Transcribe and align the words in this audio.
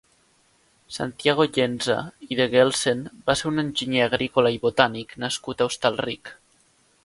Santiago 0.95 1.45
Llensa 1.57 1.97
i 2.29 2.39
de 2.41 2.47
Gelcen 2.55 3.05
va 3.29 3.37
ser 3.43 3.49
un 3.53 3.67
enginyer 3.67 4.03
agrícola 4.09 4.55
i 4.59 4.61
botànic 4.67 5.17
nascut 5.27 5.63
a 5.63 5.69
Hostalric. 5.71 6.37